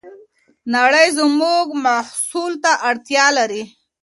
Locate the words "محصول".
1.85-2.51